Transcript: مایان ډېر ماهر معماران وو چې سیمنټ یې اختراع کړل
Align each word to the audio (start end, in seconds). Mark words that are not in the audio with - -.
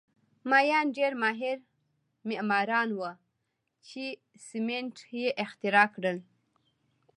مایان 0.49 0.87
ډېر 0.97 1.11
ماهر 1.23 1.57
معماران 2.29 2.89
وو 2.93 3.11
چې 3.87 4.03
سیمنټ 4.47 4.95
یې 5.17 5.27
اختراع 5.43 5.87
کړل 5.95 6.17